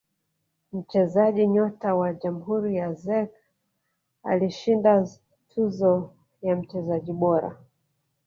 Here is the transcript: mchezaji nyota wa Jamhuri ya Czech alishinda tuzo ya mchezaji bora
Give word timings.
mchezaji 0.73 1.47
nyota 1.47 1.95
wa 1.95 2.13
Jamhuri 2.13 2.75
ya 2.75 2.95
Czech 2.95 3.29
alishinda 4.23 5.07
tuzo 5.49 6.13
ya 6.41 6.55
mchezaji 6.55 7.13
bora 7.13 7.57